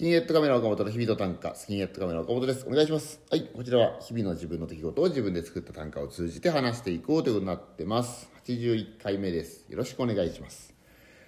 [0.00, 2.64] キンヘッドカメラ岡本の日々の短歌、スキンヘッドカメラ岡本です。
[2.66, 3.20] お願いします。
[3.30, 8.30] はい、こちらは日々の自分の出来事を自分で作った短歌を通じて話していこうということになってます。
[8.46, 9.66] 81回目です。
[9.68, 10.72] よろしくお願いします。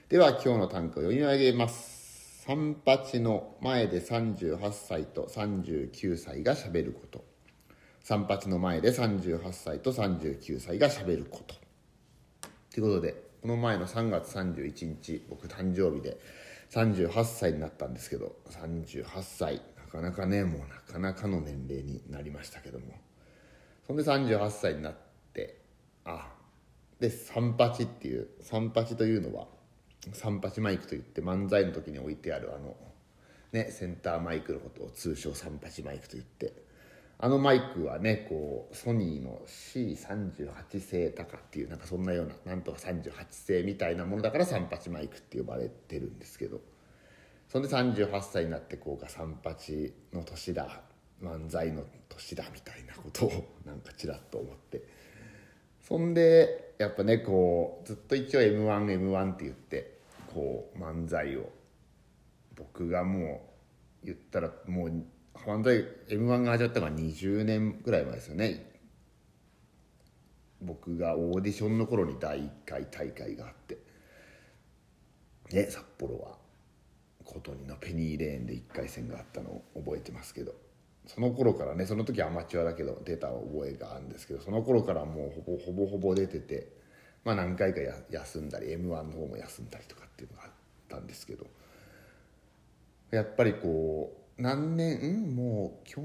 [0.08, 2.44] では今日の短歌を読み上げます。
[2.46, 7.22] 三八の前で38歳と39歳がしゃべること。
[8.00, 11.56] 三八の前で38歳と39歳がしゃべること。
[12.72, 16.16] ということでこの前の3月31日僕誕生日で
[16.72, 22.86] 38歳になったんですけど38歳なかなかねもうなかなかの年齢になりましたけども。
[23.86, 24.94] そんで38歳になっ
[25.34, 25.60] て
[26.04, 26.32] あ
[27.00, 29.46] で三八っていう三八というのは
[30.12, 32.76] 三八マイクといって漫才の時に置いてあるあの
[33.52, 36.52] ねセンターマイクのことを通称三八マイクと言って
[37.24, 46.60] あのマイクはねこうソニーの C38 製タカっていうなんかそんなようななんとか38製みたいなものだから38マイクって呼ばれてるんですけど。
[47.52, 50.80] そんで38歳になってこうか38の年だ
[51.22, 53.30] 漫才の年だみたいなことを
[53.66, 54.82] なんかちらっと思って。
[55.82, 59.98] そんでやっぱねこうずっと一応 m 1 m 1って言って
[60.32, 61.50] こう漫才を
[62.56, 63.42] 僕がも
[64.02, 68.70] う言ったらもう漫才 m 1が始まったのが20年ぐらい前ですよね。
[70.60, 73.78] 僕がオーディションの頃に第1回大会があって。
[75.52, 76.38] ね札幌は。
[77.24, 80.54] 琴似のペニーレーンで1回戦があったのを覚えてますけど。
[81.06, 86.68] その頃からねその時アマチュアだけど出た覚えがあるんですけどその頃からもうほぼほぼほぼ出てて
[87.24, 90.50] まあ何回かや休んだり m 1の方も休んだりとかっていうのがあっ
[90.88, 91.46] たんですけど。
[93.12, 95.34] やっぱりこう何年？
[95.34, 96.00] もう去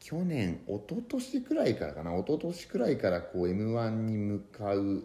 [0.00, 2.14] 去年一昨年くらいからかな？
[2.16, 5.04] 一昨年くらいからこう m 1に向かう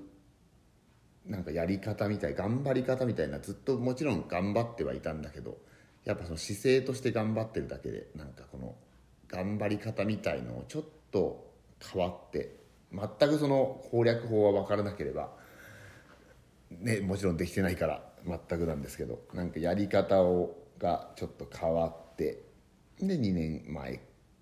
[1.26, 5.58] なんかやり方みたい頑張り方みたいなずっともちろん頑張ってはいたんだけど
[6.04, 8.76] やっぱその姿勢として頑張ってるだけでなんかこの
[9.30, 11.50] 頑張り方みたいのをちょっと
[11.94, 12.58] 変わって
[12.92, 15.32] 全くその攻略法は分からなければ
[16.70, 22.44] ねもちろんできてないから全くなんですけどなんかやり方をがちょっと変わって
[23.00, 24.00] で2年前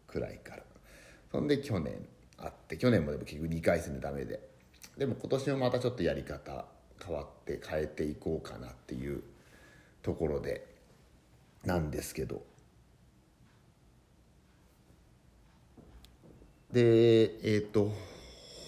[0.08, 0.64] くらいから。
[1.32, 1.94] そんで去年
[2.38, 4.40] あって去年もでも結局2回戦でダメで。
[4.98, 6.66] でも今年もまたちょっとやり方
[7.04, 9.24] 変わって変えていこうかなっていう
[10.02, 10.68] ところで
[11.64, 12.44] なんですけど。
[16.72, 17.92] でえっ、と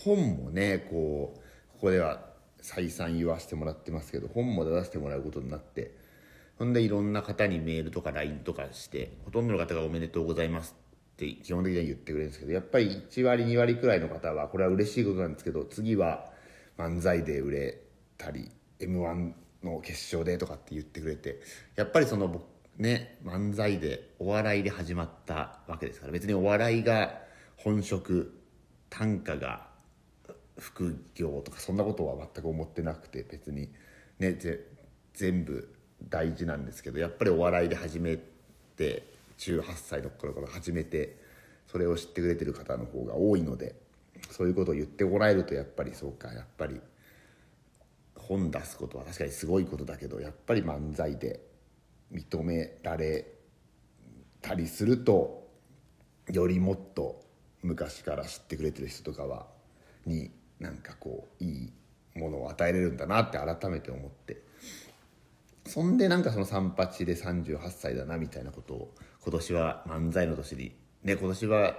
[0.04, 1.40] 本もねこう
[1.74, 5.92] ここでは再三言わせてもらってますけど本も出させてもらうことになって
[6.58, 10.76] ほんでいろんな方にメールとか LINE とかしてほとんどの方が「おめでとうございます」
[11.14, 16.32] って基本的には言ってくれるんですけどやっぱり1割2割くらいの方はこれは嬉しいことなんですけど次は
[16.78, 17.82] 漫才で売れ
[18.18, 19.34] たり m 1
[19.64, 21.40] の決勝でとかって言ってくれて
[21.76, 22.44] やっぱりその
[22.78, 27.22] ね漫才でお笑いで始まったわけですから別にお笑いが
[27.58, 28.40] 本職
[28.90, 29.68] 短歌が
[30.58, 33.70] 副業とかそんなことは全く思ってなくて別に
[34.20, 34.38] ね
[35.14, 35.73] 全部
[36.10, 38.18] 大事なんですけどやっぱりお笑いで始め
[38.78, 39.04] て
[39.38, 41.18] 18歳の頃から始めて
[41.68, 43.76] それを知ってくれてる方の方が多いので
[44.30, 46.80] そういうことを言ってもらえるとやっぱりそうかやっぱり
[48.16, 51.42] 本出すことは確かにすごいことだけどやっぱり漫才で
[52.12, 53.26] 認められ
[54.42, 55.48] たりすると
[56.32, 57.22] よりもっと
[57.64, 59.48] 昔から知ってくれてる人とかは
[60.06, 61.74] になんかこういい
[62.20, 64.43] ものを与えれるんだなって改めて思って
[65.74, 70.76] そんでなんかその三八で38歳だなみたいなことを今年は漫才の年に。
[71.02, 71.76] ね今年は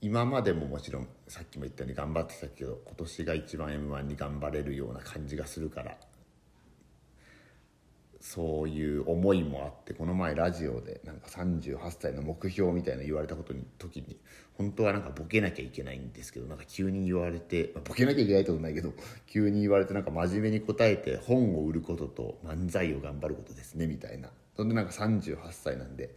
[0.00, 5.96] 今までももちろんさっきも言ったように頑張ってたけど今年が一番 m 1に頑張れるような感じがするから。
[8.20, 14.18] そういう思いもあってこの前ラジオでなんか38歳の目標みたいな言われたことに時に
[14.54, 18.92] 本当はなんかボケなきゃいけないんですけどなんか急に言われてまあボケなきゃいけないってことないけど
[19.26, 24.30] 急に言われてなんか真面目に答えて本を売ることと漫才を頑張ることですねみたいな。
[24.56, 26.14] そんでなんか38歳なんで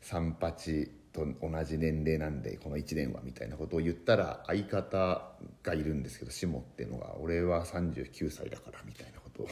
[0.00, 5.32] 三八と同じ年齢なんでこの1年はみたいなことを言ったら相方
[5.62, 9.48] がいるんですけど下っていうのが俺は39歳だからみたいなを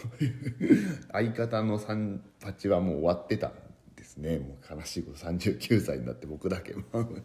[1.13, 3.53] 相方の三八はもう終わってたん
[3.97, 4.39] ですね。
[4.39, 6.75] もう悲しいこと39歳になって僕だけ。
[6.75, 7.25] 38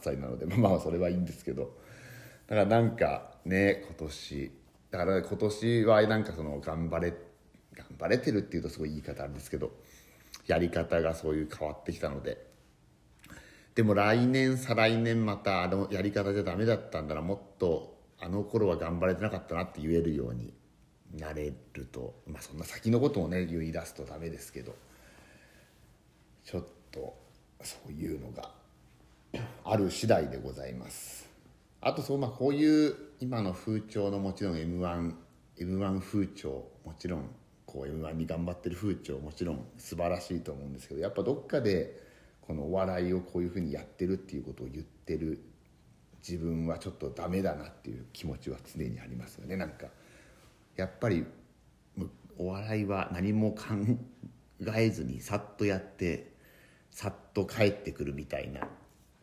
[0.00, 0.46] 歳なので。
[0.46, 1.76] まあそれはいいんですけど。
[2.46, 4.52] だからなんかね今年。
[4.90, 7.12] だから今年はなんかその頑張れ
[7.74, 9.72] 頑張れてるっていうとすごい言い方あるんですけど。
[10.46, 12.52] やり方がそういう変わってきたので。
[13.74, 17.22] でも来年再来年またあのやり方じゃダメだったんだな。
[17.22, 20.52] もっとあの頃は頑張れてなかったなって言えるように。
[21.18, 24.74] なれるとまあそんな先のことをね言い出すとダメですけど
[26.44, 27.16] ちょっと
[27.62, 28.50] そういうのが
[29.64, 31.28] ある次第でございます。
[31.80, 35.14] あとそうまあこういう今の風潮のもちろん m 1
[35.60, 37.30] m 1風潮もちろん
[37.66, 42.02] こう m 1に頑張ってる風潮もちろん素晴らしいと思うんですけどやっぱどっかで
[42.40, 45.42] このお笑いをこういうふうにやってるっていうことを言ってる
[46.26, 49.56] 自分はちょっとダメだなっていう気持ちは常にありますよね。
[49.56, 49.88] なんか
[50.76, 51.24] やっぱり
[52.38, 53.64] お笑いは何も考
[54.74, 56.32] えずにさっとやって
[56.90, 58.68] さっと帰ってくるみたいな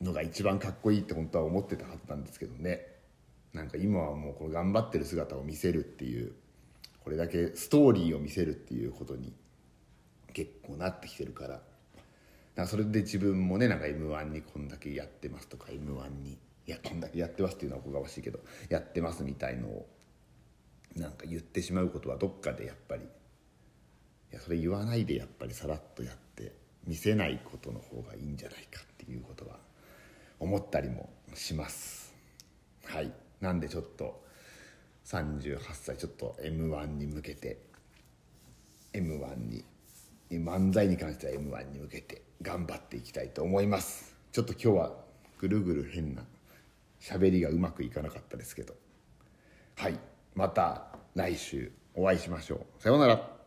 [0.01, 2.87] のが一番かっこいいって本当は思ってたはずなんですけどね。
[3.53, 6.33] なんか今はもうこの頑張ってる姿を見せるっていう
[7.03, 9.33] これだけストーリーを見せるっていうことに
[10.31, 11.61] 結構なってきてるから。
[12.61, 16.37] かそれで自分もねなんか m 1にこんだけやってますとか m 1に
[16.67, 18.39] いやこんだけやってますっていうのはおこがましいけど
[18.69, 19.87] やってますみたいのを
[20.95, 26.53] なんか言ってしまうことはどっかでやっぱりいやそれ言わないでやっぱりさらっとやって
[26.85, 29.57] 見せないことの方がいいんじゃないかっていうことは
[30.39, 32.13] 思ったりもします。
[32.85, 33.11] はい。
[33.39, 34.23] なんでちょっと
[35.05, 37.59] 38歳ちょっと m 1に向けて
[38.93, 39.63] m 1に
[40.31, 44.15] 漫才に関しては m 1に向けて頑張っていきたいと思います。
[44.31, 44.95] ちょっと今日は
[45.39, 46.23] ぐるぐる変な
[46.99, 48.75] 喋りがうまくいかなかったですけど。
[49.75, 49.99] はい。
[50.35, 52.81] また来週お会いしましょう。
[52.81, 53.40] さようなら。